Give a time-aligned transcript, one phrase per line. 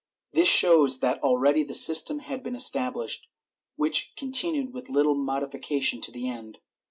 [0.33, 3.29] ^ This shows that already the system had been established,
[3.75, 6.57] which continued with little modification to the end.